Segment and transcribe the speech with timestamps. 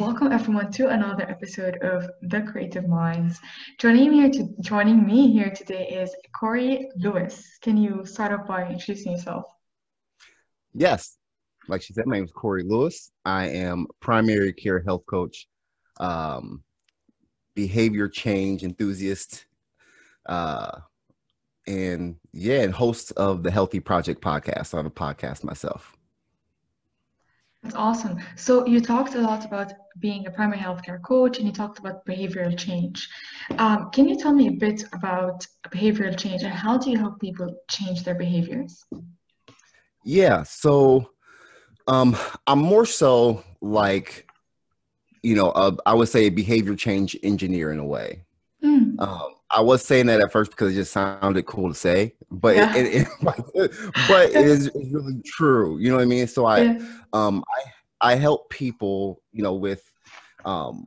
[0.00, 3.38] Welcome everyone to another episode of The Creative Minds.
[3.76, 7.58] Joining me here, to, joining me here today is Corey Lewis.
[7.60, 9.44] Can you start off by introducing yourself?
[10.72, 11.18] Yes,
[11.68, 13.10] like she said, my name is Corey Lewis.
[13.26, 15.46] I am primary care health coach,
[15.98, 16.64] um,
[17.54, 19.44] behavior change enthusiast,
[20.24, 20.78] uh,
[21.66, 24.72] and yeah, and host of the Healthy Project podcast.
[24.72, 25.94] I have a podcast myself.
[27.62, 28.18] That's awesome.
[28.36, 32.04] So you talked a lot about being a primary healthcare coach, and you talked about
[32.06, 33.08] behavioral change.
[33.58, 37.20] Um, can you tell me a bit about behavioral change and how do you help
[37.20, 38.84] people change their behaviors?
[40.04, 40.42] Yeah.
[40.44, 41.10] So
[41.86, 44.26] um, I'm more so like,
[45.22, 48.24] you know, uh, I would say a behavior change engineer in a way.
[48.64, 49.00] Mm.
[49.00, 52.56] Um, I was saying that at first because it just sounded cool to say, but
[52.56, 52.74] yeah.
[52.76, 53.08] it, it,
[53.54, 53.72] it,
[54.08, 55.78] but it is really true.
[55.78, 56.26] You know what I mean?
[56.28, 56.78] So I, yeah.
[57.12, 57.44] um,
[58.00, 59.89] I, I help people, you know, with,
[60.44, 60.86] um,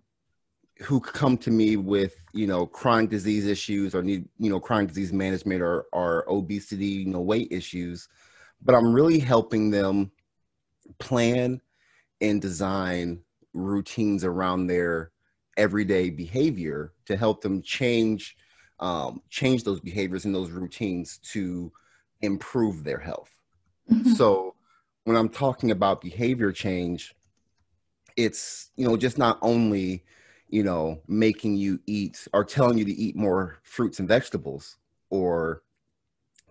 [0.80, 4.90] who come to me with, you know, chronic disease issues or need, you know, chronic
[4.90, 8.09] disease management or, or obesity, you know, weight issues,
[8.62, 10.12] but I'm really helping them
[10.99, 11.62] plan
[12.21, 13.21] and design
[13.54, 15.12] routines around their
[15.57, 18.35] everyday behavior to help them change
[18.79, 21.71] um, change those behaviors and those routines to
[22.21, 23.29] improve their health.
[23.90, 24.12] Mm-hmm.
[24.13, 24.55] So
[25.05, 27.15] when I'm talking about behavior change,
[28.17, 30.03] it's you know just not only
[30.49, 34.77] you know making you eat or telling you to eat more fruits and vegetables
[35.09, 35.63] or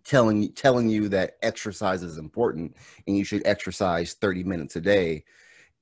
[0.05, 2.75] telling telling you that exercise is important
[3.07, 5.25] and you should exercise 30 minutes a day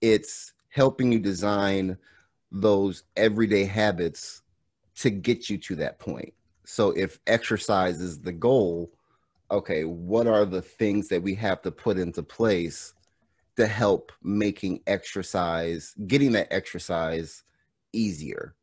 [0.01, 1.97] it's helping you design
[2.51, 4.43] those everyday habits
[4.97, 6.33] to get you to that point.
[6.65, 8.93] So if exercise is the goal,
[9.51, 12.95] okay, what are the things that we have to put into place
[13.61, 17.45] to help making exercise, getting that exercise
[17.93, 18.55] easier?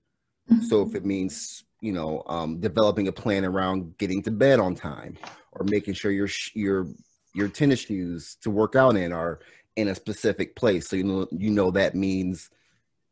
[0.52, 0.64] Mm-hmm.
[0.66, 4.76] So if it means, you know, um, developing a plan around getting to bed on
[4.76, 5.18] time
[5.52, 6.88] or making sure your your
[7.34, 9.40] your tennis shoes to work out in are
[9.76, 12.50] in a specific place, so you know you know that means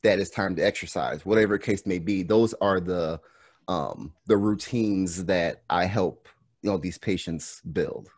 [0.02, 2.24] that it's time to exercise, whatever case may be.
[2.24, 3.20] Those are the
[3.68, 6.28] um, the routines that I help
[6.64, 8.10] you know these patients build.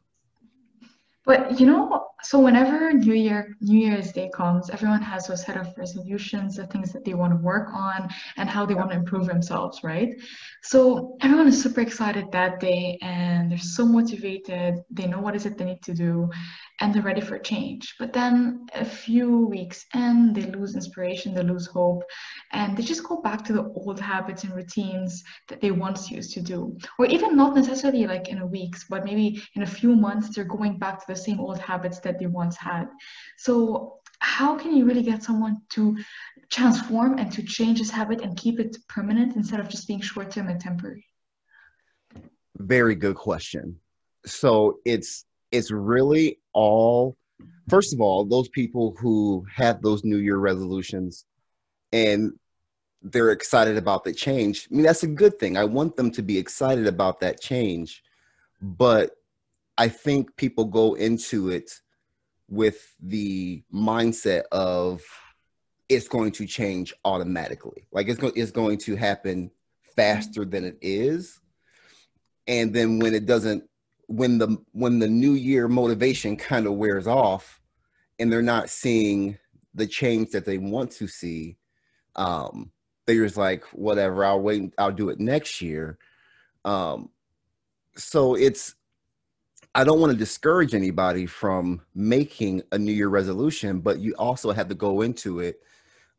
[1.25, 5.57] But you know, so whenever New Year New Year's Day comes, everyone has those set
[5.57, 8.97] of resolutions, the things that they want to work on, and how they want to
[8.97, 10.09] improve themselves, right?
[10.63, 14.75] So everyone is super excited that day, and they're so motivated.
[14.89, 16.29] They know what is it they need to do,
[16.79, 17.95] and they're ready for change.
[17.97, 22.03] But then a few weeks in, they lose inspiration, they lose hope,
[22.51, 26.33] and they just go back to the old habits and routines that they once used
[26.33, 26.77] to do.
[26.99, 30.43] Or even not necessarily like in a weeks, but maybe in a few months, they're
[30.43, 32.87] going back to the same old habits that they once had.
[33.37, 35.97] So how can you really get someone to
[36.49, 40.31] transform and to change this habit and keep it permanent instead of just being short
[40.31, 41.05] term and temporary?
[42.57, 43.79] Very good question.
[44.25, 47.17] So it's it's really all
[47.69, 51.25] first of all those people who have those new year resolutions
[51.91, 52.33] and
[53.03, 54.67] they're excited about the change.
[54.71, 55.57] I mean that's a good thing.
[55.57, 58.03] I want them to be excited about that change.
[58.61, 59.11] But
[59.79, 61.71] i think people go into it
[62.49, 65.03] with the mindset of
[65.89, 67.87] it's going to change automatically.
[67.91, 69.51] Like it's, go- it's going to happen
[69.95, 71.39] faster than it is.
[72.47, 73.63] And then when it doesn't
[74.07, 77.61] when the when the new year motivation kind of wears off
[78.19, 79.37] and they're not seeing
[79.73, 81.57] the change that they want to see
[82.15, 82.71] um
[83.05, 85.97] they're just like whatever i'll wait i'll do it next year.
[86.65, 87.09] Um
[87.95, 88.75] so it's
[89.75, 94.51] i don't want to discourage anybody from making a new year resolution but you also
[94.51, 95.61] have to go into it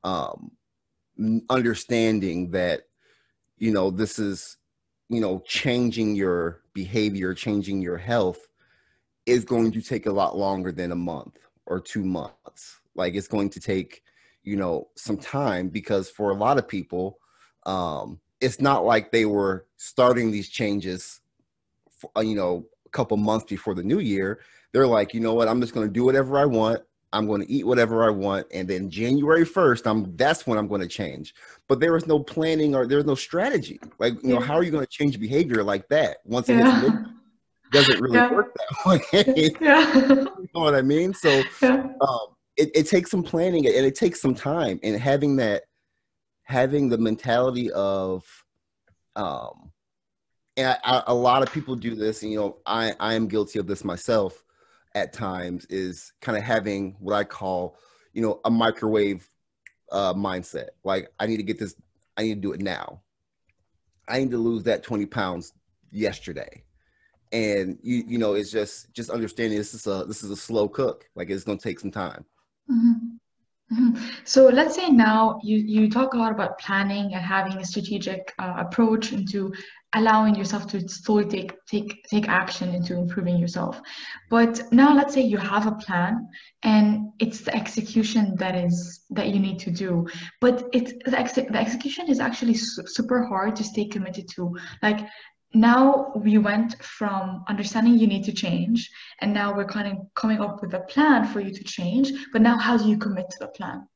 [0.05, 0.51] um
[1.51, 2.83] understanding that
[3.57, 4.58] you know this is
[5.09, 8.49] you know changing your behavior changing your health
[9.27, 12.81] is going to take a lot longer than a month or two months.
[12.95, 14.03] Like it's going to take
[14.43, 17.19] you know some time because for a lot of people
[17.67, 21.21] um it's not like they were starting these changes
[21.91, 24.41] for, uh, you know a couple months before the new year.
[24.73, 25.49] They're like you know what?
[25.49, 26.83] I'm just going to do whatever i want
[27.13, 30.69] I'm going to eat whatever I want, and then January 1st, I'm that's when I'm
[30.69, 31.35] going to change.
[31.69, 33.81] But there was no planning or there was no strategy.
[33.99, 36.85] Like, you know, how are you going to change behavior like that once yeah.
[36.87, 36.93] it
[37.73, 38.33] doesn't really yeah.
[38.33, 39.55] work that way.
[39.61, 39.95] yeah.
[40.09, 41.15] you know what I mean?
[41.15, 45.63] So um, it, it takes some planning and it takes some time and having that
[46.43, 48.25] having the mentality of
[49.17, 49.71] um
[50.57, 53.29] and I, I, a lot of people do this and you know I I am
[53.29, 54.43] guilty of this myself
[54.95, 57.77] at times is kind of having what I call,
[58.13, 59.29] you know, a microwave
[59.93, 60.69] uh, mindset.
[60.85, 61.75] Like I need to get this.
[62.17, 63.03] I need to do it now.
[64.09, 65.53] I need to lose that 20 pounds
[65.91, 66.65] yesterday.
[67.31, 70.69] And you you know it's just just understanding this is a this is a slow
[70.69, 71.09] cook.
[71.15, 72.25] Like it's gonna take some time.
[72.71, 73.17] Mm-hmm.
[73.73, 74.03] Mm-hmm.
[74.25, 78.33] So let's say now you, you talk a lot about planning and having a strategic
[78.39, 79.53] uh, approach into
[79.95, 83.81] allowing yourself to slowly take take take action into improving yourself.
[84.29, 86.29] But now let's say you have a plan
[86.63, 90.07] and it's the execution that is that you need to do.
[90.41, 94.57] But it's the, ex- the execution is actually su- super hard to stay committed to.
[94.83, 95.07] Like
[95.55, 100.41] now we went from understanding you need to change and now we're kind of coming
[100.41, 103.39] up with a plan for you to change but now how do you commit to
[103.41, 103.89] the plan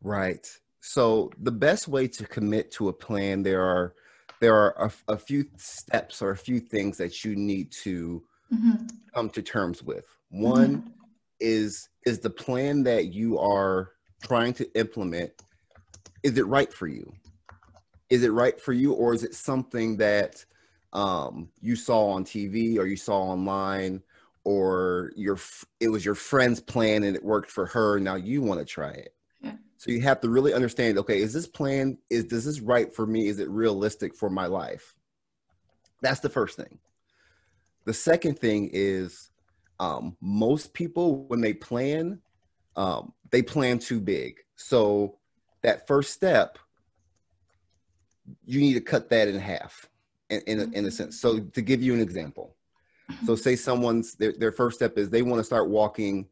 [0.00, 0.48] right
[0.80, 3.94] so the best way to commit to a plan there are
[4.42, 4.74] there are
[5.08, 8.22] a, a few steps or a few things that you need to
[8.52, 8.84] mm-hmm.
[9.14, 10.88] come to terms with one mm-hmm.
[11.38, 15.30] is is the plan that you are trying to implement
[16.24, 17.10] is it right for you
[18.10, 20.44] is it right for you or is it something that
[20.92, 24.02] um, you saw on tv or you saw online
[24.44, 25.38] or your
[25.78, 28.90] it was your friend's plan and it worked for her now you want to try
[28.90, 29.14] it.
[29.82, 33.04] So you have to really understand okay is this plan is does this right for
[33.04, 33.26] me?
[33.26, 34.94] Is it realistic for my life?
[36.02, 36.78] That's the first thing.
[37.84, 39.32] The second thing is
[39.80, 42.20] um, most people when they plan
[42.76, 44.38] um, they plan too big.
[44.54, 45.18] So
[45.62, 46.60] that first step
[48.44, 49.90] you need to cut that in half
[50.30, 51.20] in, in, a, in a sense.
[51.20, 52.54] So to give you an example,
[53.26, 56.28] so say someone's their, their first step is they want to start walking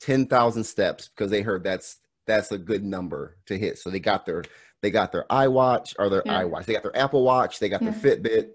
[0.00, 1.98] 10,000 steps because they heard that's
[2.28, 3.78] that's a good number to hit.
[3.78, 4.44] So they got their
[4.82, 6.44] they got their iWatch or their yeah.
[6.44, 6.66] iWatch.
[6.66, 7.90] They got their Apple Watch, they got yeah.
[7.90, 8.50] their Fitbit.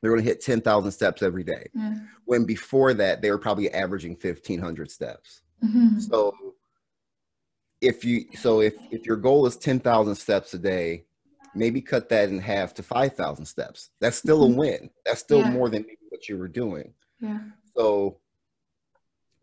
[0.00, 1.68] They're going to hit 10,000 steps every day.
[1.74, 1.94] Yeah.
[2.24, 5.42] When before that they were probably averaging 1500 steps.
[5.64, 5.98] Mm-hmm.
[5.98, 6.32] So
[7.80, 11.06] if you so if if your goal is 10,000 steps a day,
[11.54, 13.90] maybe cut that in half to 5,000 steps.
[14.00, 14.58] That's still a mm-hmm.
[14.58, 14.90] win.
[15.06, 16.94] That's still more than what you were doing.
[17.20, 17.40] Yeah.
[17.76, 18.18] So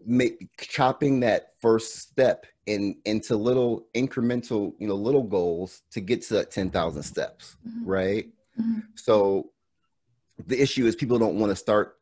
[0.06, 6.22] make, chopping that first step in into little incremental, you know, little goals to get
[6.24, 7.86] to that 10,000 steps, mm-hmm.
[7.86, 8.28] right?
[8.60, 8.80] Mm-hmm.
[8.96, 9.52] So
[10.46, 11.98] the issue is people don't want to start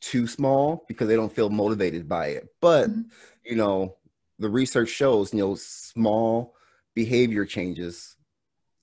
[0.00, 2.48] too small because they don't feel motivated by it.
[2.60, 3.02] But, mm-hmm.
[3.44, 3.96] you know,
[4.38, 6.54] the research shows, you know, small
[6.94, 8.16] behavior changes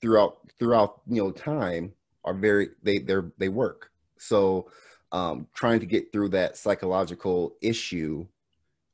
[0.02, 1.94] throughout throughout you know time
[2.26, 4.70] are very they they're they work so
[5.12, 8.26] um, trying to get through that psychological issue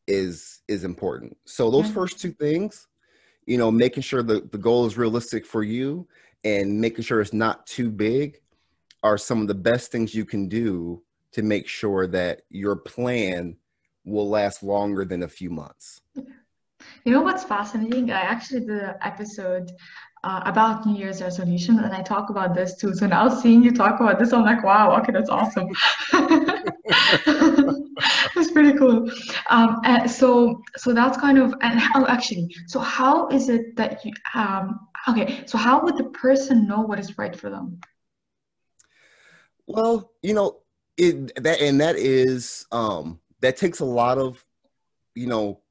[0.09, 2.88] is is important so those first two things
[3.45, 6.07] you know making sure the, the goal is realistic for you
[6.44, 8.41] and making sure it's not too big
[9.03, 11.01] are some of the best things you can do
[11.31, 13.56] to make sure that your plan
[14.03, 18.95] will last longer than a few months you know what's fascinating i actually did an
[19.03, 19.71] episode
[20.21, 22.94] uh, about New Year's resolution, and I talk about this too.
[22.94, 25.69] So now seeing you talk about this, I'm like, wow, okay, that's awesome.
[28.59, 29.09] pretty cool.
[29.50, 34.03] Um, and so, so that's kind of, and how actually, so how is it that
[34.03, 37.79] you, um, okay, so how would the person know what is right for them?
[39.65, 40.57] Well, you know,
[40.97, 44.44] it that and that is um that takes a lot of,
[45.15, 45.62] you know,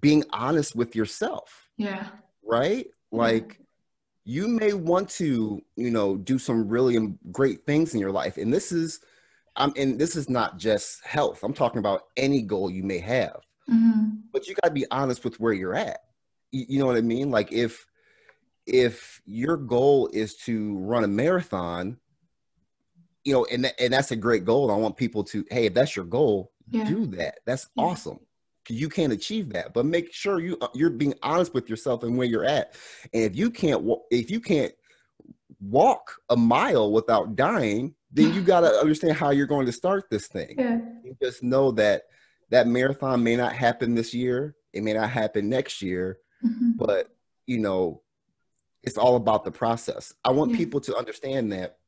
[0.00, 1.68] being honest with yourself.
[1.76, 2.06] Yeah.
[2.42, 2.86] Right?
[3.10, 3.60] Like
[4.24, 8.38] you may want to, you know, do some really great things in your life.
[8.38, 9.00] And this is,
[9.56, 11.42] um, and this is not just health.
[11.42, 13.40] I'm talking about any goal you may have.
[13.70, 14.16] Mm-hmm.
[14.32, 16.00] But you got to be honest with where you're at.
[16.52, 17.30] You, you know what I mean?
[17.30, 17.86] Like if
[18.66, 21.98] if your goal is to run a marathon,
[23.24, 24.70] you know, and and that's a great goal.
[24.70, 26.84] I want people to, hey, if that's your goal, yeah.
[26.84, 27.40] do that.
[27.44, 27.84] That's yeah.
[27.84, 28.20] awesome
[28.68, 32.16] you can't achieve that but make sure you uh, you're being honest with yourself and
[32.16, 32.74] where you're at
[33.12, 34.72] and if you can't if you can't
[35.60, 40.04] walk a mile without dying then you got to understand how you're going to start
[40.10, 40.78] this thing yeah.
[41.04, 42.02] you just know that
[42.50, 46.70] that marathon may not happen this year it may not happen next year mm-hmm.
[46.76, 47.14] but
[47.46, 48.02] you know
[48.82, 50.56] it's all about the process i want yeah.
[50.56, 51.78] people to understand that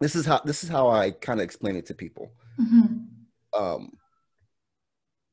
[0.00, 2.96] this is how this is how i kind of explain it to people mm-hmm.
[3.58, 3.92] um,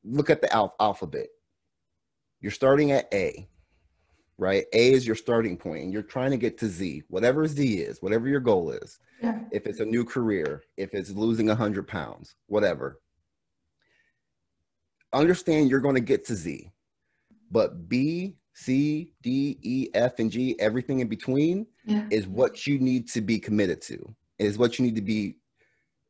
[0.04, 1.28] look at the al- alphabet.
[2.40, 3.48] You're starting at A,
[4.38, 4.64] right?
[4.72, 8.00] A is your starting point, and you're trying to get to Z, whatever Z is,
[8.00, 8.98] whatever your goal is.
[9.20, 9.40] Yeah.
[9.50, 13.00] If it's a new career, if it's losing 100 pounds, whatever.
[15.12, 16.70] Understand you're going to get to Z,
[17.50, 22.06] but B, C, D, E, F, and G, everything in between yeah.
[22.10, 25.36] is what you need to be committed to, is what you need to be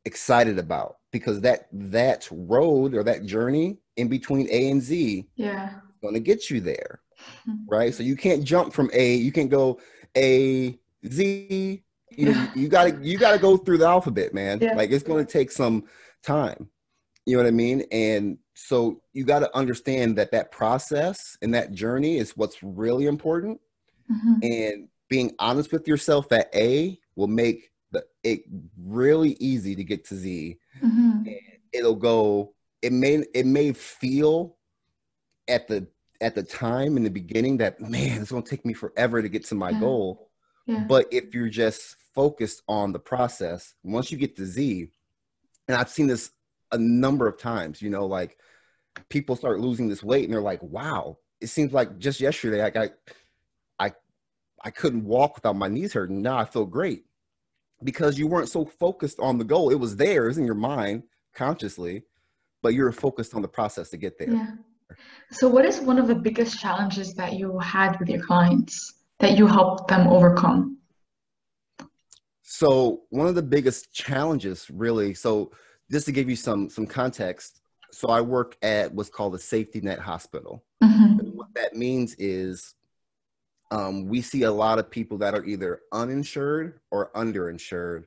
[0.05, 5.73] excited about because that that road or that journey in between A and Z yeah
[6.01, 7.01] going to get you there.
[7.67, 7.93] Right?
[7.93, 9.79] So you can't jump from A, you can't go
[10.17, 14.59] A, Z, you know, you, you gotta you gotta go through the alphabet, man.
[14.61, 14.75] Yeah.
[14.75, 15.85] Like it's gonna take some
[16.23, 16.69] time.
[17.25, 17.83] You know what I mean?
[17.91, 23.05] And so you got to understand that that process and that journey is what's really
[23.05, 23.59] important.
[24.11, 24.39] Mhm.
[24.41, 28.41] And being honest with yourself at A will make the, it
[28.77, 30.57] really easy to get to Z.
[30.81, 31.37] Mhm.
[31.71, 32.53] It'll go.
[32.81, 34.57] It may it may feel
[35.47, 35.87] at the
[36.21, 39.45] at the time in the beginning that man it's gonna take me forever to get
[39.45, 39.79] to my Yeah.
[39.79, 40.29] goal.
[40.65, 40.85] Yeah.
[40.87, 44.91] But if you're just focused on the process, once you get to Z,
[45.67, 46.31] and I've seen this
[46.71, 48.37] a number of times, you know, like
[49.09, 52.69] people start losing this weight and they're like, wow, it seems like just yesterday I
[52.69, 52.89] got
[53.79, 53.93] I
[54.63, 56.21] I couldn't walk without my knees hurting.
[56.21, 57.05] Now I feel great.
[57.81, 59.69] Because you weren't so focused on the goal.
[59.69, 62.03] It was there, it's in your mind consciously,
[62.61, 64.31] but you're focused on the process to get there.
[64.33, 64.55] Yeah.
[65.31, 69.37] So, what is one of the biggest challenges that you had with your clients that
[69.37, 70.79] you helped them overcome?
[72.51, 75.13] So one of the biggest challenges, really.
[75.13, 75.51] So
[75.91, 79.81] just to give you some some context, so I work at what's called a safety
[79.81, 80.65] net hospital.
[80.83, 81.35] Mhm.
[81.35, 82.73] What that means is,
[83.69, 88.05] um, we see a lot of people that are either uninsured or underinsured,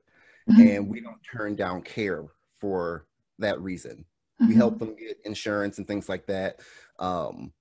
[0.50, 0.76] Mhm.
[0.76, 2.24] and we don't turn down care
[2.60, 3.06] for
[3.38, 4.04] that reason.
[4.48, 6.60] We help them get insurance and things like that.
[6.98, 7.52] Um,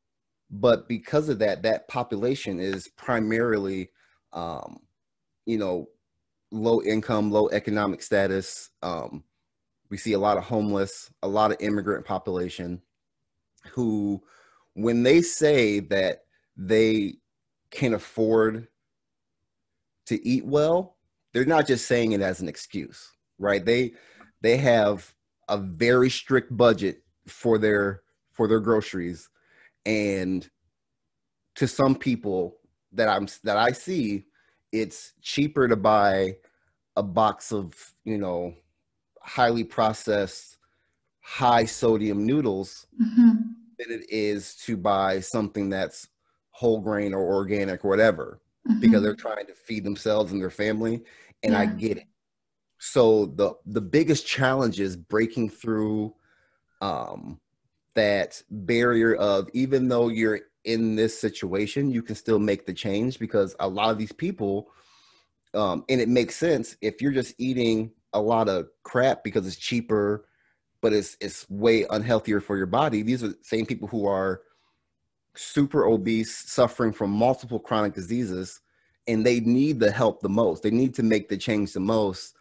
[0.50, 3.90] but because of that, that population is primarily,
[4.34, 4.80] um,
[5.46, 5.88] you know,
[6.52, 8.70] low income, low economic status.
[8.82, 9.24] Um,
[9.90, 12.82] we see a lot of homeless, a lot of immigrant population
[13.72, 14.22] who,
[14.74, 16.24] when they say that
[16.58, 17.16] they
[17.72, 18.68] can afford
[20.08, 20.98] to eat well,
[21.34, 23.64] they're not just saying it as an excuse, right?
[23.66, 23.94] They
[24.42, 25.14] they have
[25.52, 29.30] a very strict budget for their for their groceries
[29.86, 30.50] and
[31.56, 32.58] to some people
[32.94, 34.26] that I'm that I see
[34.72, 36.38] it's cheaper to buy
[36.96, 37.74] a box of,
[38.06, 38.56] you know,
[39.22, 40.58] highly processed
[41.20, 43.56] high sodium noodles Mhm.
[43.78, 46.08] than it is to buy something that's
[46.52, 48.80] whole grain or organic or whatever Mhm.
[48.80, 51.04] because they're trying to feed themselves and their family
[51.44, 52.08] and i get it
[52.84, 56.14] so the the biggest challenge is breaking through
[56.82, 57.40] um
[57.94, 63.20] that barrier of even though you're in this situation you can still make the change
[63.20, 64.72] because a lot of these people
[65.54, 69.58] um and it makes sense if you're just eating a lot of crap because it's
[69.58, 70.26] cheaper
[70.82, 73.04] but it's it's way unhealthier for your body.
[73.04, 74.42] These are the same people who are
[75.36, 78.60] super obese suffering from multiple chronic diseases
[79.08, 80.64] and they need the help the most.
[80.64, 82.36] They need to make the change the most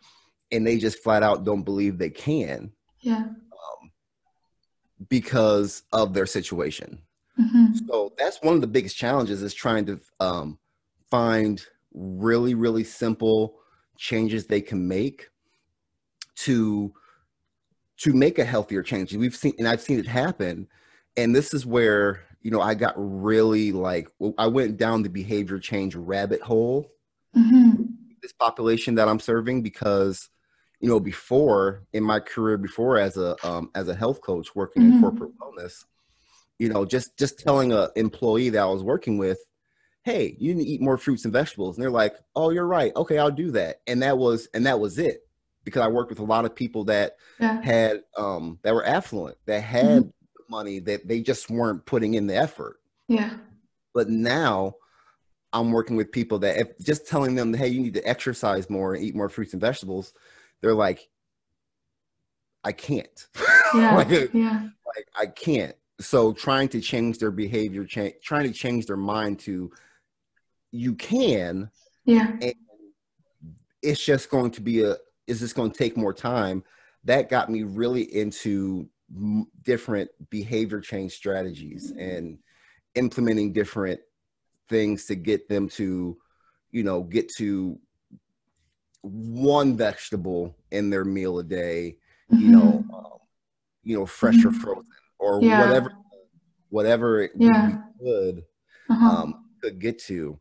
[0.53, 3.29] and they just flat out don't believe they can Yeah.
[5.09, 7.01] because of their situation
[7.39, 7.87] Mhm.
[7.89, 10.59] so that's one of the biggest challenges is trying to um,
[11.11, 11.65] find
[11.95, 13.59] really really simple
[13.97, 15.31] changes they can make
[16.37, 16.93] to
[17.99, 20.69] to make a healthier change we've seen and i've seen it happen
[21.17, 25.59] and this is where you know i got really like i went down the behavior
[25.59, 26.87] change rabbit hole
[27.37, 27.95] Mhm.
[28.23, 30.29] this population that i'm serving because
[30.81, 34.83] you know before in my career before as a um, as a health coach working
[34.83, 34.95] Mhm.
[34.95, 35.85] in corporate wellness
[36.59, 39.39] you know just just telling a employee that i was working with
[40.05, 42.95] hey you need to eat more fruits and vegetables and they're like oh you're right
[42.97, 45.21] okay i'll do that and that was and that was it
[45.65, 47.61] because i worked with a lot of people that Yeah.
[47.63, 50.11] had um that were affluent that had
[50.49, 53.37] money that they just weren't putting in the effort Yeah.
[53.95, 54.75] but now
[55.53, 58.95] i'm working with people that if just telling them hey you need to exercise more
[58.95, 60.13] and eat more fruits and vegetables
[60.61, 61.09] they're like
[62.65, 63.27] i can't
[63.75, 63.97] Yeah.
[63.97, 64.69] like, Yeah.
[64.87, 69.39] like i can't so trying to change their behavior cha- trying to change their mind
[69.41, 69.71] to
[70.73, 71.71] you can
[72.05, 72.37] Yeah.
[73.83, 76.63] it's just going to be a is this going to take more time
[77.05, 82.39] that got me really into m- different behavior change strategies and
[82.95, 84.01] implementing different
[84.69, 86.17] things to get them to
[86.73, 87.79] you know get to
[89.03, 91.97] one vegetable in their meal a day
[92.29, 93.19] you know um,
[93.83, 94.61] you know fresh or Mhm.
[94.61, 94.85] frozen
[95.19, 95.59] or Yeah.
[95.61, 95.91] whatever
[96.69, 97.77] whatever it Yeah.
[97.99, 98.45] we could
[98.91, 99.11] Uh-huh.
[99.11, 100.39] um could get to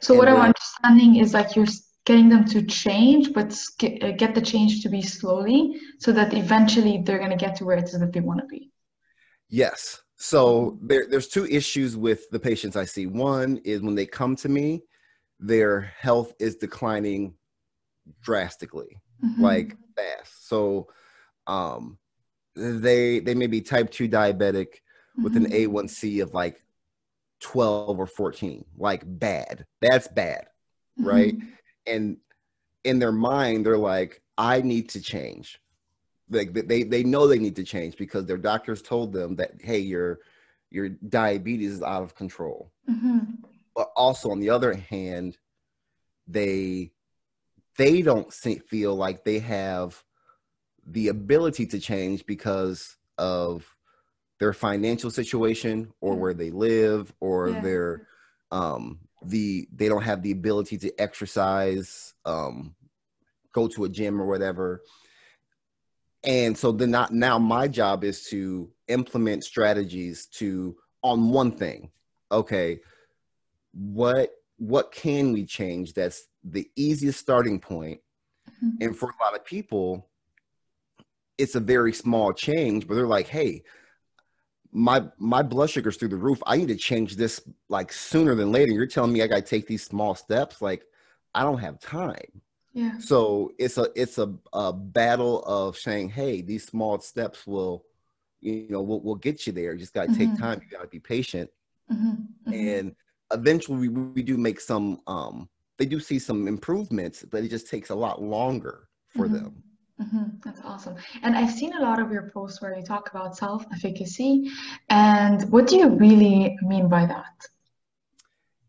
[0.00, 1.66] So what and I'm understanding is like you're
[2.06, 6.32] getting them to change, but get, uh, get the change to be slowly, so that
[6.34, 8.70] eventually they're gonna get to where it is that they want to be.
[9.48, 10.00] Yes.
[10.16, 13.06] So there, there's two issues with the patients I see.
[13.06, 14.82] One is when they come to me,
[15.38, 17.34] their health is declining
[18.22, 19.38] drastically, Mhm.
[19.40, 20.48] like fast.
[20.48, 20.88] So
[21.46, 21.98] um,
[22.54, 24.80] they they may be type two diabetic
[25.16, 25.66] with an Mhm.
[25.66, 26.62] A1C of like
[27.40, 30.46] 12 or 14 like bad that's bad
[30.98, 31.52] right Mhm.
[31.86, 32.16] and
[32.84, 35.58] in their mind they're like i need to change
[36.28, 39.78] like they they know they need to change because their doctors told them that hey
[39.78, 40.20] your
[40.70, 43.38] your diabetes is out of control Mhm.
[43.74, 45.38] but also on the other hand
[46.26, 46.92] they
[47.80, 50.04] they don't feel like they have
[50.86, 53.64] the ability to change because of
[54.38, 57.60] their financial situation or where they live or Yeah.
[57.60, 58.06] their
[58.50, 62.74] um the they don't have the ability to exercise um
[63.52, 64.82] go to a gym or whatever
[66.24, 71.90] and so then not now my job is to implement strategies to on one thing
[72.30, 72.80] okay
[73.72, 78.00] what what can we change that's the easiest starting point
[78.62, 78.76] Mhm.
[78.80, 80.08] and for a lot of people
[81.38, 83.62] it's a very small change but they're like hey
[84.72, 88.52] my my blood sugar's through the roof i need to change this like sooner than
[88.52, 90.84] later you're telling me i gotta take these small steps like
[91.34, 92.40] i don't have time
[92.72, 92.96] Yeah.
[92.98, 97.84] so it's a it's a, a battle of saying hey these small steps will
[98.40, 100.38] you know will, will get you there you just gotta take Mhm.
[100.38, 101.50] time you gotta be patient
[101.90, 102.28] Mhm.
[102.46, 102.52] Mhm.
[102.78, 102.96] and
[103.32, 105.48] eventually we, we do make some um
[105.80, 109.32] they do see some improvements but it just takes a lot longer for Mhm.
[109.32, 109.62] them
[110.00, 110.96] Mhm, That's awesome.
[111.22, 114.50] And I've seen a lot of your posts where you talk about self-efficacy.
[114.88, 117.36] And what do you really mean by that?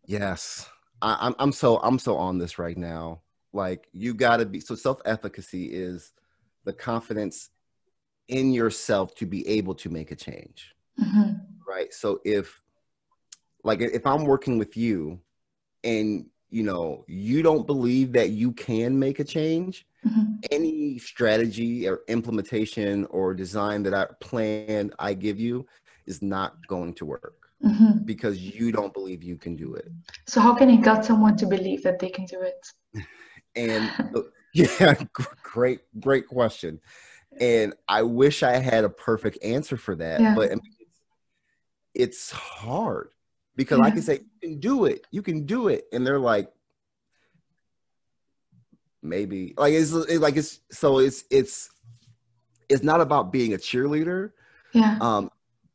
[0.06, 0.68] yes
[1.02, 3.22] I, i'm i'm so i'm so on this right now
[3.54, 6.12] like you gotta be so self-efficacy is
[6.66, 7.52] the confidence
[8.28, 12.62] in yourself to be able to make a change Mhm, right so if
[13.64, 15.20] like if i'm working with you
[15.84, 21.88] and you know you don't believe that you can make a change mhm, any strategy
[21.88, 25.66] or implementation or design that i plan i give you
[26.06, 28.06] is not going to work mhm.
[28.06, 29.90] because you don't believe you can do it
[30.28, 32.62] So how can you get someone to believe that they can do it?
[33.56, 33.90] and
[34.54, 34.94] yeah
[35.44, 36.80] great great question
[37.40, 40.36] and i wish i had a perfect answer for that Yeah.
[40.36, 41.00] but I mean, it's,
[41.94, 43.10] it's hard
[43.62, 45.06] because i can say you can do it.
[45.12, 45.86] You can do it.
[45.94, 46.52] And they're like
[49.02, 49.54] maybe.
[49.58, 51.70] Like it's it- like it's so it's it's
[52.70, 54.32] it's not about being a cheerleader.
[54.74, 54.98] Yeah.
[55.02, 55.30] um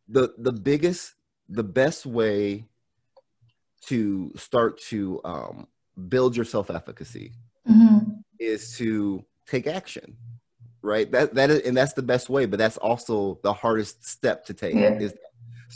[0.09, 1.15] the the biggest
[1.49, 2.65] the best way
[3.83, 5.67] to start to um
[6.09, 7.33] build your self-efficacy
[7.69, 10.17] Mhm, is to take action
[10.83, 11.11] right?
[11.11, 14.55] That that is and that's the best way but that's also the hardest step to
[14.55, 14.99] take Yeah.
[14.99, 15.15] is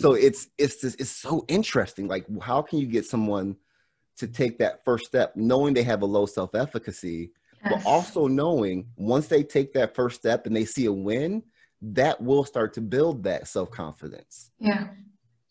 [0.01, 3.57] so it's it's just, it's so interesting like how can you get someone
[4.17, 7.31] to take that first step knowing they have a low self-efficacy
[7.69, 11.43] but also knowing once they take that first step and they see a win
[11.83, 14.89] that will start to build that self-confidence Yeah.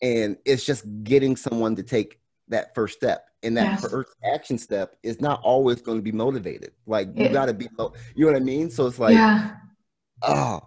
[0.02, 3.80] and it's just getting someone to take that first step and that Yes.
[3.80, 7.68] first action step is not always going to be motivated like you got to be
[8.14, 9.54] you know what i mean so it's like Yeah.
[10.22, 10.60] oh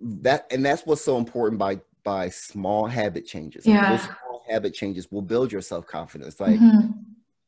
[0.00, 3.66] that and that's what's so important by by small habit changes.
[3.66, 3.86] Yeah.
[3.90, 6.40] those small habit changes will build your self-confidence.
[6.40, 6.94] Like Mhm,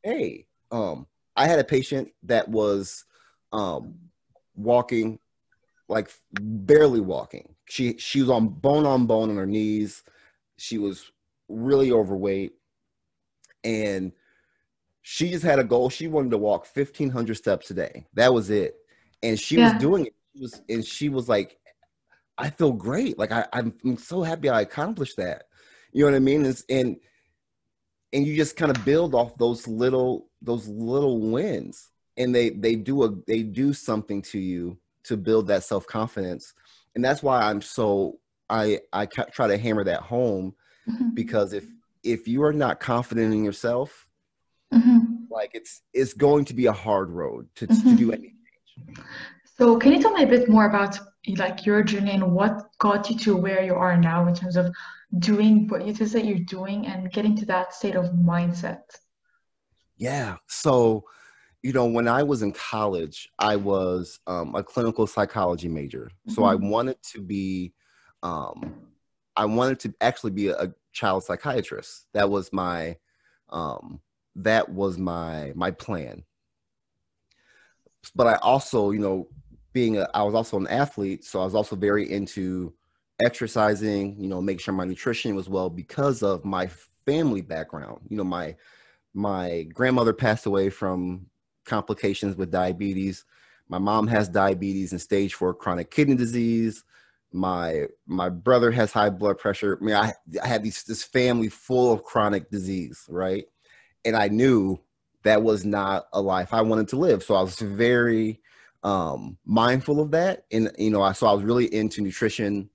[0.03, 3.05] hey um i had a patient that was
[3.53, 3.95] um
[4.55, 5.17] walking
[5.89, 7.55] like barely walking.
[7.65, 10.03] She she was on bone on bone on her knees.
[10.57, 11.11] She was
[11.49, 12.51] really overweight.
[13.63, 14.11] And
[15.01, 15.89] she just had a goal.
[15.89, 18.05] She wanted to walk 1500 steps a day.
[18.13, 18.75] That was it.
[19.23, 19.63] And she Yeah.
[19.73, 20.13] was doing it.
[20.35, 21.57] She was and she was like
[22.37, 23.17] i feel great.
[23.17, 25.43] Like I, i'm I'm so happy i accomplished that.
[25.91, 26.45] You know what i mean?
[26.45, 26.97] It's, and
[28.13, 31.89] and you just kind of build off those little those little wins.
[32.17, 36.53] And they they do a they do something to you to build that self-confidence.
[36.95, 40.53] And that's why i'm so i i try to hammer that home
[40.89, 41.65] mhm, because if
[42.03, 44.07] if you are not confident in yourself
[44.73, 45.25] mhm.
[45.29, 47.97] like it's it's going to be a hard road to, to Mhm.
[47.97, 48.35] do anything
[49.57, 50.97] So can you tell me a bit more about
[51.37, 54.73] like your journey and what got you to where you are now in terms of
[55.19, 58.81] doing what it is that you're doing and getting to that state of mindset?
[59.97, 61.03] yeah so
[61.61, 66.43] you know when i was in college i was um, a clinical psychology major so
[66.43, 66.69] i Mhm.
[66.69, 67.73] wanted to be
[68.23, 68.87] um,
[69.35, 72.97] i wanted to actually be a, a child psychiatrist that was my
[73.49, 73.99] um,
[74.35, 76.23] that was my my plan
[78.15, 79.27] but i also you know
[79.73, 82.73] being a i was also an athlete so i was also very into
[83.23, 86.67] exercising you know make sure my nutrition was well because of my
[87.05, 88.55] family background you know my
[89.13, 91.25] my grandmother passed away from
[91.65, 93.25] complications with diabetes
[93.69, 96.83] my mom has diabetes and stage four chronic kidney disease
[97.31, 99.77] my my brother has high blood pressure.
[99.81, 103.45] I mean, I, I had these this family full of chronic disease, right?
[104.05, 104.79] And I knew
[105.23, 107.23] that was not a life I wanted to live.
[107.23, 108.41] So I was very
[108.83, 112.69] um, mindful of that, and you know, I so I was really into nutrition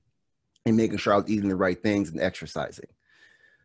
[0.64, 2.88] and making sure I was eating the right things and exercising.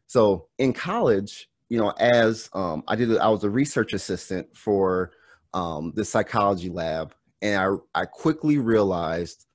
[0.08, 5.12] So in college, you know, as um, I did, I was a research assistant for
[5.54, 9.46] um, the psychology lab, and I I quickly realized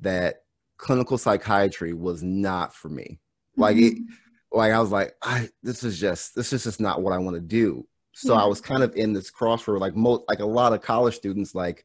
[0.00, 0.42] that
[0.76, 3.18] clinical psychiatry was not for me.
[3.56, 4.58] Like it, mm-hmm.
[4.58, 7.36] like I was like, I this is just this is just not what I want
[7.36, 7.86] to do.
[8.12, 8.42] So yeah.
[8.42, 11.54] I was kind of in this crossroad, like most like a lot of college students,
[11.54, 11.84] like,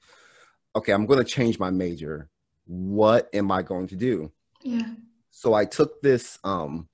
[0.75, 2.29] okay, I'm going to change my major.
[2.65, 4.31] What am I going to do?
[4.63, 4.93] Yeah.
[5.29, 6.87] So I took this um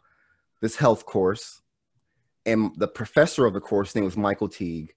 [0.62, 1.62] this health course,
[2.46, 4.94] and the professor of the course name was Michael Teague,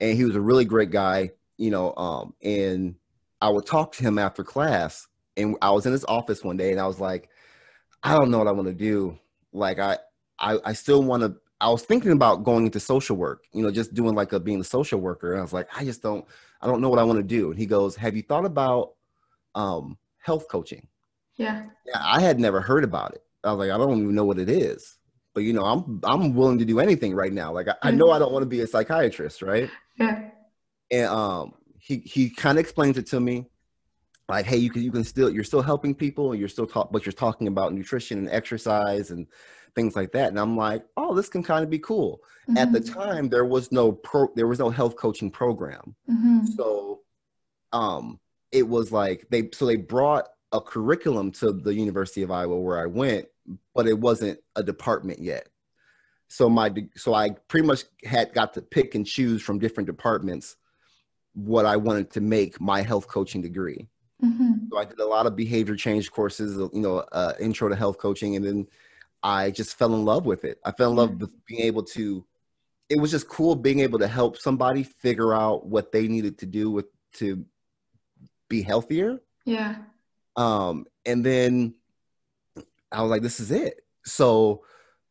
[0.00, 1.94] and he was a really great guy, you know.
[1.96, 2.96] Um, and
[3.40, 5.06] I would talk to him after class,
[5.36, 7.28] and I was in his office one day and I was like,
[8.02, 9.18] I don't know what I want to do.
[9.52, 9.98] Like I,
[10.38, 11.36] I, I still want to.
[11.60, 14.60] I was thinking about going into social work, you know, just doing like a being
[14.60, 15.32] a social worker.
[15.32, 16.24] And I was like, I just don't,
[16.62, 17.50] I don't know what I want to do.
[17.50, 18.94] And he goes, Have you thought about
[19.54, 20.86] um, health coaching?
[21.36, 21.66] Yeah.
[21.86, 23.22] Yeah, I had never heard about it.
[23.44, 24.98] I was like, I don't even know what it is.
[25.34, 27.52] But you know, I'm I'm willing to do anything right now.
[27.52, 29.70] Like I, I know I don't want to be a psychiatrist, right?
[29.98, 30.28] Yeah.
[30.90, 33.46] And um, he he kind of explains it to me
[34.28, 37.04] like hey you can you can still you're still helping people you're still talk but
[37.04, 39.26] you're talking about nutrition and exercise and
[39.74, 42.56] things like that and i'm like oh this can kind of be cool mm-hmm.
[42.56, 43.00] at the mm-hmm.
[43.00, 46.44] time there was no pro there was no health coaching program mm-hmm.
[46.56, 47.00] so
[47.72, 48.18] um
[48.50, 52.78] it was like they so they brought a curriculum to the university of iowa where
[52.78, 53.26] i went
[53.74, 55.48] but it wasn't a department yet
[56.28, 60.56] so my so i pretty much had got to pick and choose from different departments
[61.34, 63.88] what i wanted to make my health coaching degree
[64.24, 64.52] Mm-hmm.
[64.70, 67.98] So I did a lot of behavior change courses, you know, uh, intro to health
[67.98, 68.66] coaching, and then
[69.22, 70.58] I just fell in love with it.
[70.64, 72.24] I fell in love with being able to.
[72.88, 76.46] It was just cool being able to help somebody figure out what they needed to
[76.46, 77.44] do with to
[78.48, 79.20] be healthier.
[79.46, 79.76] Yeah.
[80.36, 81.74] Um, and then
[82.90, 83.80] I was like, this is it.
[84.04, 84.64] So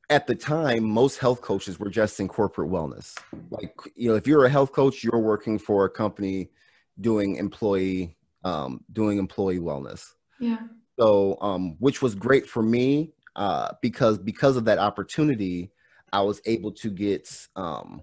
[0.09, 3.17] at the time, most health coaches were just in corporate wellness.
[3.49, 6.51] Like, you know, if you're a health coach, you're working for a company
[6.99, 10.13] doing employee um, doing employee wellness.
[10.39, 10.59] Yeah.
[10.99, 15.71] So, um, which was great for me uh, because because of that opportunity,
[16.11, 18.01] I was able to get um,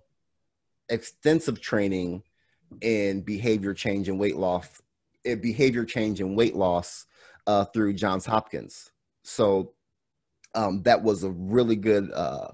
[0.88, 2.22] extensive training
[2.80, 4.82] in behavior change and weight loss,
[5.24, 7.06] eh, behavior change and weight loss
[7.46, 8.90] uh, through Johns Hopkins.
[9.22, 9.72] So
[10.54, 12.48] um, that was a really good uh,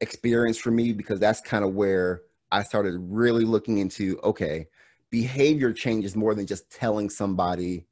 [0.00, 4.68] experience for me because that's kind of where I started really looking into okay,
[5.10, 7.86] behavior change is more than just telling somebody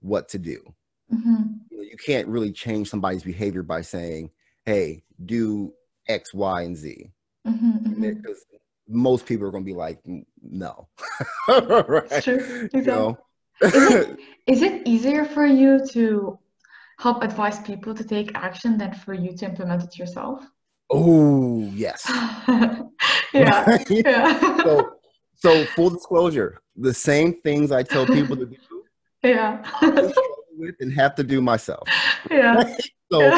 [0.00, 0.74] what to do.
[1.12, 1.51] Mm-hmm.
[1.92, 4.30] You, can't really change somebody's behavior by saying,
[4.64, 5.72] "Hey, do
[6.08, 7.10] X, Y, and Z,"
[7.46, 9.02] mm-hmm, because mm-hmm.
[9.02, 10.00] most people are going to be like,
[10.42, 10.88] "No."
[11.48, 12.22] right?
[12.22, 12.68] True.
[12.72, 12.80] Exactly.
[12.80, 13.18] You know?
[13.62, 16.38] is, it, is it easier for you to
[16.98, 20.44] help advise people to take action than for you to implement it yourself?
[20.90, 22.04] Oh yes.
[23.32, 23.78] yeah.
[23.88, 24.56] yeah.
[24.62, 24.92] so,
[25.34, 28.56] so full disclosure, the same things I tell people to do.
[29.22, 29.62] Yeah.
[30.56, 31.88] With and have to do myself.
[32.30, 32.76] Yeah.
[33.12, 33.30] so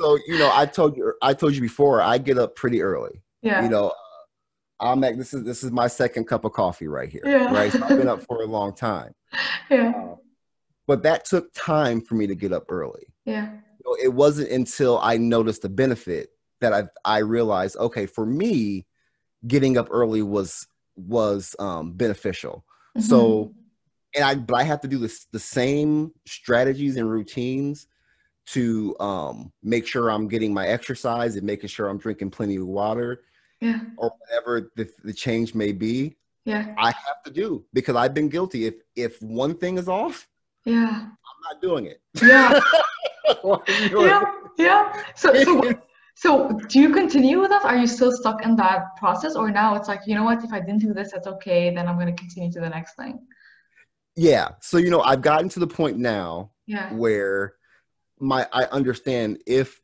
[0.00, 3.22] so you know, I told you I told you before, I get up pretty early.
[3.42, 3.62] Yeah.
[3.62, 3.92] You know,
[4.80, 7.22] I'm at this is this is my second cup of coffee right here.
[7.24, 7.52] Yeah.
[7.52, 7.72] Right.
[7.72, 9.12] So I've been up for a long time.
[9.70, 9.92] Yeah.
[9.96, 10.16] Uh,
[10.86, 13.06] but that took time for me to get up early.
[13.24, 13.50] Yeah.
[13.84, 18.86] So it wasn't until I noticed the benefit that I I realized, okay, for me,
[19.46, 22.64] getting up early was was um, beneficial.
[22.96, 23.06] Mm-hmm.
[23.06, 23.54] So,
[24.18, 27.86] and I but I have to do this the same strategies and routines
[28.46, 32.66] to um, make sure I'm getting my exercise and making sure I'm drinking plenty of
[32.66, 33.22] water,
[33.60, 36.16] yeah, or whatever the, the change may be.
[36.44, 38.66] Yeah, I have to do because I've been guilty.
[38.66, 40.26] If if one thing is off,
[40.64, 42.00] yeah, I'm not doing it.
[42.20, 42.60] Yeah.
[43.92, 44.24] yeah,
[44.58, 45.02] yeah.
[45.14, 45.72] So, so
[46.16, 47.64] so do you continue with that?
[47.64, 49.36] Are you still stuck in that process?
[49.36, 51.86] Or now it's like, you know what, if I didn't do this, that's okay, then
[51.86, 53.20] I'm gonna continue to the next thing.
[54.18, 54.48] Yeah.
[54.60, 56.92] So you know, I've gotten to the point now yeah.
[56.92, 57.54] where
[58.18, 59.80] my I understand if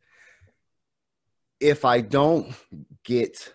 [1.60, 2.52] if I don't
[3.04, 3.54] get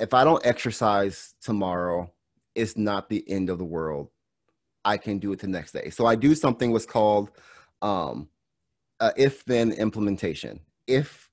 [0.00, 2.12] if I don't exercise tomorrow,
[2.56, 4.08] it's not the end of the world.
[4.84, 5.90] I can do it the next day.
[5.90, 7.30] So I do something what's called
[7.80, 8.28] um,
[8.98, 10.58] uh, if then implementation.
[10.88, 11.30] If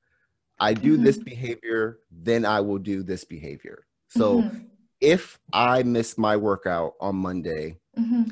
[0.60, 1.04] I do mm-hmm.
[1.04, 3.88] this behavior, then I will do this behavior.
[4.10, 4.58] So mm-hmm.
[5.02, 8.30] if I miss my workout on Monday, mm-hmm.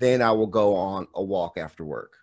[0.00, 2.14] Then I will go on a walk after work.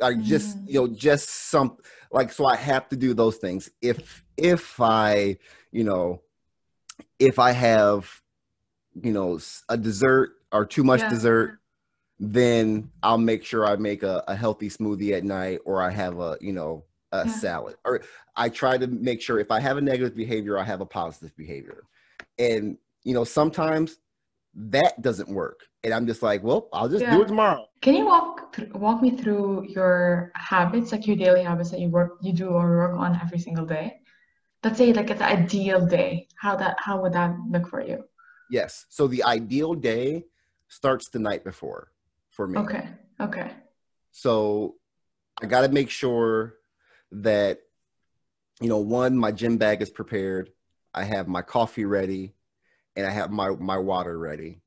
[0.00, 0.68] Like just mm.
[0.68, 1.76] you know, just some
[2.10, 3.70] like so I have to do those things.
[3.82, 5.36] If if I
[5.70, 6.22] you know
[7.18, 8.10] if I have
[9.02, 11.08] you know a dessert or too much Yeah.
[11.08, 11.58] dessert,
[12.18, 16.18] then I'll make sure I make a, a healthy smoothie at night or I have
[16.18, 17.26] a you know a Yeah.
[17.28, 18.02] salad or
[18.36, 21.36] I try to make sure if I have a negative behavior, I have a positive
[21.36, 21.84] behavior.
[22.38, 23.98] And you know, sometimes
[24.54, 25.60] that doesn't work.
[25.82, 27.66] And I'm just like, well, I'll just do it tomorrow.
[27.82, 31.88] Can you walk th- walk me through your habits, like your daily habits that you
[31.88, 34.00] work you do or work on every single day?
[34.62, 36.28] Let's say like it's an ideal day.
[36.36, 38.04] How that how would that look for you?
[38.50, 38.86] Yes.
[38.88, 40.24] So the ideal day
[40.68, 41.92] starts the night before
[42.30, 42.58] for me.
[42.58, 42.88] Okay.
[43.20, 43.50] Okay.
[44.12, 44.76] So
[45.42, 46.54] I got to make sure
[47.10, 47.58] that,
[48.60, 50.50] you know, one, my gym bag is prepared.
[50.94, 52.33] I have my coffee ready
[52.96, 54.60] and I have my, my water ready.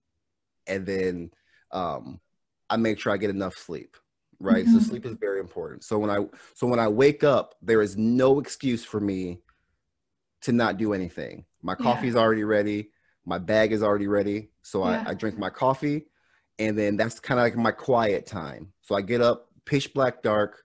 [0.68, 1.32] And then
[1.72, 2.20] um,
[2.70, 3.96] I make sure I get enough sleep.
[4.40, 4.68] Right.
[4.68, 4.84] So Mhm.
[4.84, 5.84] sleep is very important.
[5.84, 9.42] So when I, so when I wake up, there is no excuse for me
[10.42, 11.46] to not do anything.
[11.64, 11.84] My Yeah.
[11.84, 12.92] coffee is already ready.
[13.26, 14.52] My bag is already ready.
[14.62, 15.02] So Yeah.
[15.06, 16.08] I, I drink my coffee
[16.60, 18.74] and then that's kind of like my quiet time.
[18.82, 20.64] So I get up, pitch black dark,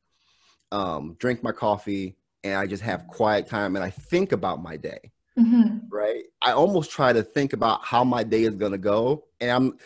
[0.71, 4.77] um, drink my coffee, and I just have quiet time and I think about my
[4.77, 5.12] day.
[5.37, 6.25] Hmm Right?
[6.41, 9.79] I almost try to think about how my day is gonna go, and I'm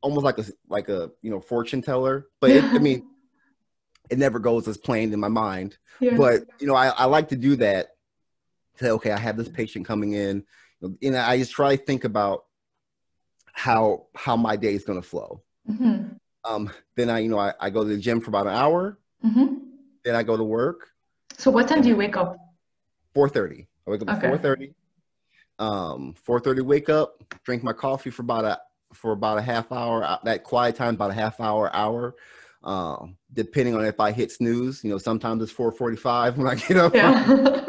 [0.00, 2.26] almost like a like a you know fortune teller.
[2.40, 3.02] But it, I mean,
[4.10, 5.78] it never goes as planned in my mind.
[6.00, 6.16] Yeah.
[6.16, 7.88] But you know, I, I like to do that.
[8.76, 10.44] Say, okay, I have this patient coming in,
[11.02, 12.44] and I just try to think about
[13.52, 15.42] how how my day is gonna flow.
[15.66, 16.02] hmm
[16.44, 18.98] Um, then I, you know, I, I go to the gym for about an hour.
[19.22, 19.54] hmm
[20.04, 20.88] Then I go to work.
[21.38, 22.36] So what time do you wake up?
[23.14, 23.66] Four thirty.
[23.86, 24.28] I wake up at Okay.
[24.28, 24.74] four thirty.
[25.58, 26.62] Um, four thirty.
[26.62, 27.22] Wake up.
[27.44, 28.60] Drink my coffee for about a
[28.94, 30.04] for about a half hour.
[30.04, 32.14] uh, That quiet time, about a half hour, hour.
[32.62, 34.84] Um, depending on if I hit snooze.
[34.84, 36.94] You know, sometimes it's four forty five when I get up.
[36.94, 37.68] Yeah.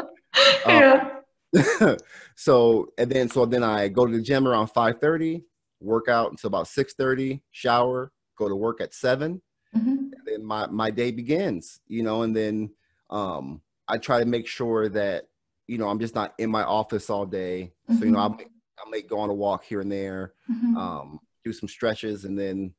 [0.66, 1.08] yeah.
[2.36, 5.44] so and then so then I go to the gym around five thirty.
[5.80, 7.42] Work out until about six thirty.
[7.52, 8.12] Shower.
[8.36, 9.40] Go to work at seven.
[9.72, 9.96] hmm
[10.26, 12.70] then my my day begins you know and then
[13.10, 15.24] um i try to make sure that
[15.66, 17.72] you know i'm just not in my office all day.
[17.88, 18.38] So you know i Mhm.
[18.38, 18.44] may,
[18.78, 22.38] I may go on a walk here and there hmm um do some stretches and
[22.38, 22.74] then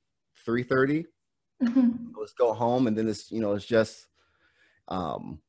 [0.48, 1.06] 3:30
[1.62, 1.88] hmm
[2.19, 2.88] let's go home.
[2.88, 4.08] And then it's you know it's just
[4.88, 5.39] um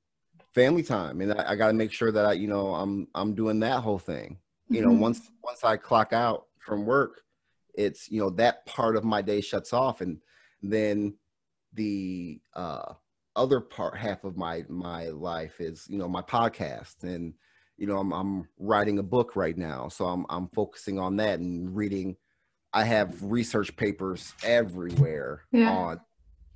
[0.54, 1.20] family time.
[1.20, 3.80] And i, I got to make sure that i you know i'm i'm doing that
[3.82, 4.38] whole thing.
[4.70, 5.00] You know Mhm.
[5.00, 7.22] once once i clock out from work
[7.74, 10.00] it's you know that part of my day shuts off.
[10.00, 10.20] And
[10.62, 11.14] then
[11.74, 12.94] the uh
[13.36, 17.34] other part half of my my life is you know my podcast and
[17.76, 21.38] you know i'm i'm writing a book right now so i'm i'm focusing on that
[21.38, 22.16] and reading
[22.72, 25.70] i have research papers everywhere Yeah.
[25.70, 26.00] on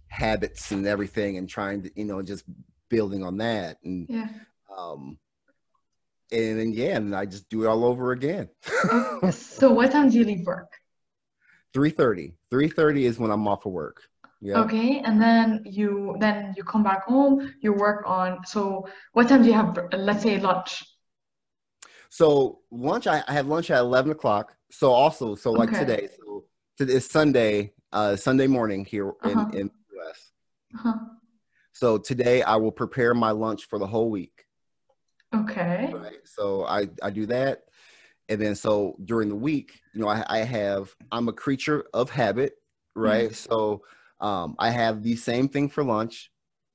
[0.08, 2.44] habits and everything and trying to you know just
[2.88, 4.28] building on that and Yeah.
[4.76, 5.18] um
[6.32, 8.48] and then yeah and i just do it all over again
[9.30, 10.72] So what time do you leave work?
[11.74, 14.02] 3.30 3.30 is when i'm off of work
[14.40, 18.44] yeah Okay, and then you then you come back home, you work on.
[18.44, 20.82] So what time do you have, let's say lunch?
[22.12, 25.78] so lunch I, I have lunch at 11 o'clock so also so like Okay.
[25.78, 26.44] today so
[26.76, 29.50] today is sunday uh sunday morning here in Uh-huh.
[29.58, 30.32] in the us
[30.74, 30.94] Uh-huh.
[31.72, 34.44] so today i will prepare my lunch for the whole week
[35.32, 35.90] Okay.
[35.94, 37.62] right so i i do that
[38.28, 42.10] and then so during the week you know i, I have i'm a creature of
[42.10, 42.54] habit
[42.96, 43.82] right so
[44.20, 46.30] um i have the same thing for lunch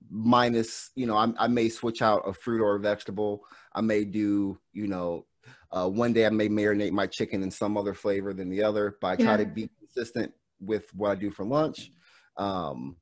[0.09, 4.03] minus you know I, I may switch out a fruit or a vegetable i may
[4.05, 5.25] do you know
[5.71, 8.97] uh, one day i may marinate my chicken in some other flavor than the other
[9.01, 9.37] but i try Yeah.
[9.37, 11.91] to be consistent with what i do for lunch
[12.37, 12.95] um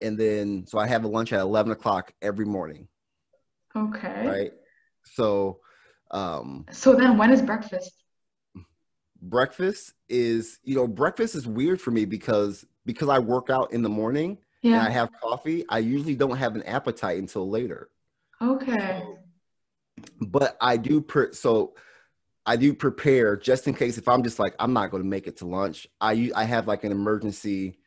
[0.00, 2.88] and then so i have a lunch at 11 o'clock every morning
[3.76, 4.26] Okay.
[4.26, 4.52] right
[5.04, 5.60] so
[6.10, 7.94] um So then when is breakfast?
[9.22, 13.82] breakfast is you know breakfast is weird for me because because i work out in
[13.82, 14.38] the morning
[14.74, 17.88] and i have coffee i usually don't have an appetite until later
[18.40, 19.02] Okay.
[20.20, 21.74] but i do pre- so
[22.46, 25.26] i do prepare just in case if i'm just like i'm not going to make
[25.26, 27.78] it to lunch I I have like an emergency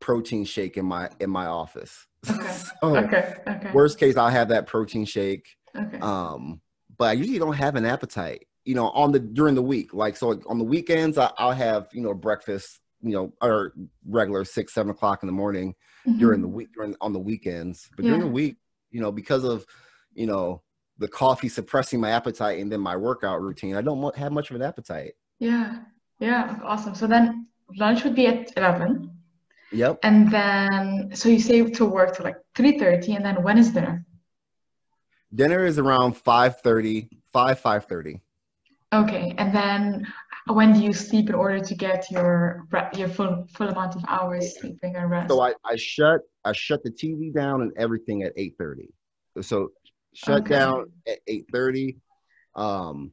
[0.00, 2.48] protein shake in my in my office Okay.
[2.82, 3.34] So, Okay.
[3.48, 3.70] Okay.
[3.72, 5.98] worst case i'll have that protein shake Okay.
[6.00, 6.60] um
[6.98, 10.16] but i usually don't have an appetite you know on the during the week like
[10.16, 13.72] so on the weekends I, i'll have you know breakfast you know our
[14.08, 15.74] regular six seven o'clock in the morning
[16.18, 16.52] during the Mhm.
[16.52, 18.56] week during on the weekends but during the week
[18.90, 19.64] you know because of
[20.14, 20.62] you know
[20.98, 24.56] the coffee suppressing my appetite and then my workout routine i don't have much of
[24.56, 25.80] an appetite Yeah.
[26.20, 26.58] Yeah.
[26.64, 26.94] Awesome.
[26.94, 29.10] So then lunch would be at 11.
[29.72, 29.98] Yep.
[30.04, 34.06] And then, so you say to work to like 3.30 and then when is dinner?
[35.34, 38.20] Dinner is around 5.30, 5, 5.30.
[38.94, 39.34] Okay.
[39.36, 40.06] And then
[40.46, 44.58] when do you sleep in order to get your your full full amount of hours
[44.60, 45.30] sleeping and rest?
[45.30, 48.88] So I, I shut I shut the TV down and everything at 8.30.
[49.42, 49.70] So
[50.12, 50.50] shut okay.
[50.50, 51.96] down at 8.30.
[52.54, 53.12] Um,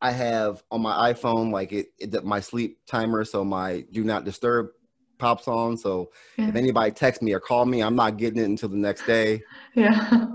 [0.00, 4.24] I have on my iPhone like it, it my sleep timer, so my do not
[4.24, 4.68] disturb
[5.18, 5.76] pops on.
[5.76, 6.48] So yeah.
[6.48, 9.42] if anybody texts me or call me, I'm not getting it until the next day.
[9.74, 10.08] Yeah.
[10.10, 10.26] Uh,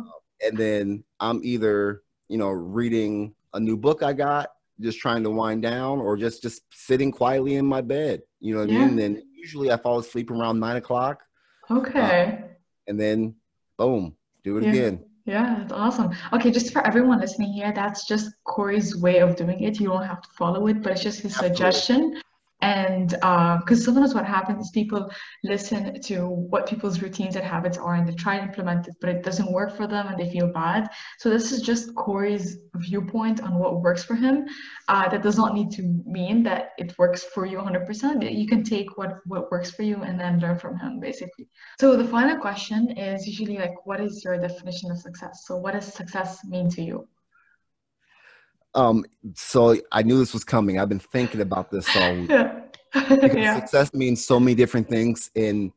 [0.46, 4.50] and then I'm either you know reading a new book I got,
[4.80, 8.22] just trying to wind down, or just just sitting quietly in my bed.
[8.40, 8.78] You know what yeah.
[8.78, 8.90] I mean?
[8.90, 11.22] And then usually I fall asleep around nine o'clock.
[11.70, 12.40] Okay.
[12.44, 12.48] Uh,
[12.88, 13.36] and then
[13.78, 14.70] boom, do it yeah.
[14.70, 15.06] again.
[15.26, 16.12] Yeah, that's awesome.
[16.32, 19.78] Okay, just for everyone listening here, that's just Corey's way of doing it.
[19.78, 21.56] You don't have to follow it, but it's just his Absolutely.
[21.58, 22.22] suggestion
[22.62, 24.66] and because uh, sometimes what happens.
[24.66, 25.12] Is people
[25.44, 29.10] listen to what people's routines and habits are and they try and implement it but
[29.10, 30.90] it doesn't work for them and they feel bad.
[31.20, 34.48] So this is just corey's viewpoint on what works for him.
[34.88, 38.64] Uh, that does not need to mean that it works for you 100% you can
[38.64, 41.48] take what what works for you and then learn from him basically.
[41.80, 45.44] So the final question is usually like what is your definition of success?
[45.46, 47.08] So what does success mean to you
[48.78, 50.80] um, so I knew this was coming.
[50.80, 52.30] I've been thinking about this all week.
[52.30, 52.62] Yeah.
[52.94, 53.56] because yeah.
[53.56, 55.30] success means so many different things.
[55.36, 55.72] And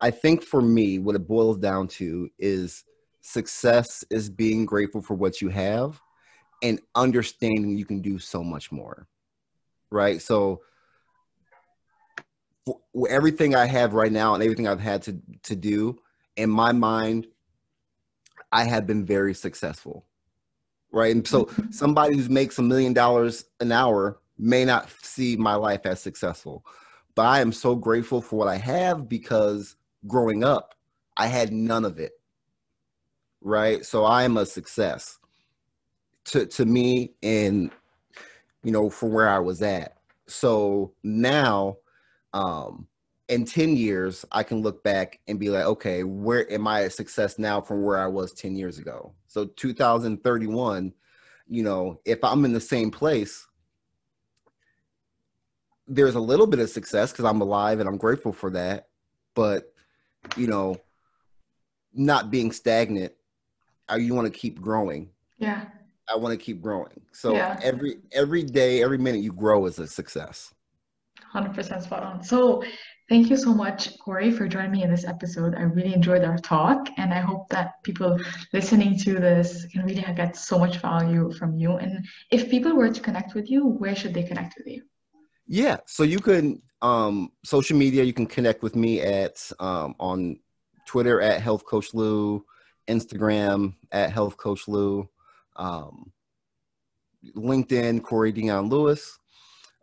[0.00, 2.84] I think for me, what it boils down to is
[3.22, 6.00] success is being grateful for what you have
[6.62, 9.08] and understanding you can do so much more.
[9.90, 10.20] Right.
[10.20, 10.60] So
[13.08, 15.98] everything I have right now and everything I've had to, to do
[16.36, 17.26] in my mind,
[18.52, 20.04] I have been very successful
[20.92, 21.14] right?
[21.14, 21.70] And so mm-hmm.
[21.70, 26.64] somebody who makes a million dollars an hour may not see my life as successful.
[27.14, 30.74] But I am so grateful for what I have because growing up,
[31.16, 32.12] I had none of it.
[33.40, 33.84] Right?
[33.84, 35.18] So I am a success
[36.26, 37.70] to to me and
[38.62, 39.96] you know from where I was at.
[40.26, 41.76] So now
[42.32, 42.86] um
[43.28, 46.90] in 10 years, I can look back and be like, okay, where am I a
[46.90, 49.14] success now from where I was 10 years ago?
[49.26, 50.92] So 2031,
[51.48, 53.46] you know, if I'm in the same place,
[55.88, 58.88] there's a little bit of success because I'm alive and I'm grateful for that.
[59.34, 59.72] But,
[60.36, 60.76] you know,
[61.92, 63.12] not being stagnant,
[63.88, 65.10] I, you want to keep growing.
[65.38, 65.66] Yeah.
[66.08, 67.00] I want to keep growing.
[67.12, 67.58] So yeah.
[67.62, 70.54] every every day, every minute you grow is a success.
[71.34, 72.22] 100% spot on.
[72.22, 72.62] So
[73.08, 75.54] Thank you so much, Corey, for joining me in this episode.
[75.54, 78.18] I really enjoyed our talk, and I hope that people
[78.52, 81.76] listening to this can really get so much value from you.
[81.76, 84.82] And if people were to connect with you, where should they connect with you?
[85.46, 88.02] Yeah, so you can um, social media.
[88.02, 90.40] You can connect with me at um, on
[90.84, 92.44] Twitter at Health Coach Lew,
[92.88, 95.08] Instagram at Health Coach Lew,
[95.54, 96.10] um,
[97.36, 99.16] LinkedIn Corey Dion Lewis.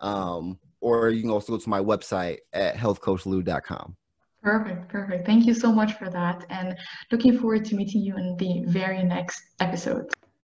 [0.01, 3.96] Um, or you can also go to my website at healthcoachlew.com.
[4.43, 5.26] Perfect, perfect.
[5.26, 6.46] Thank you so much for that.
[6.50, 6.76] And
[7.12, 10.12] looking forward to meeting you in the very next episode.